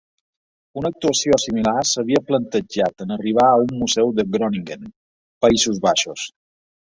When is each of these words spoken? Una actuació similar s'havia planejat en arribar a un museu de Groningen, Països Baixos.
Una 0.79 0.89
actuació 0.93 1.35
similar 1.43 1.73
s'havia 1.89 2.21
planejat 2.29 3.05
en 3.05 3.13
arribar 3.17 3.45
a 3.51 3.59
un 3.67 3.77
museu 3.83 4.11
de 4.21 4.27
Groningen, 4.37 4.91
Països 5.47 5.85
Baixos. 5.85 6.27